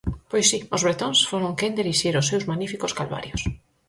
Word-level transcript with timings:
Pois 0.29 0.45
si, 0.51 0.59
os 0.75 0.83
bretóns 0.85 1.19
foron 1.31 1.57
quen 1.59 1.71
de 1.75 1.81
erixir 1.83 2.13
os 2.21 2.29
seus 2.29 2.47
magníficos 2.49 2.95
calvarios. 2.99 3.41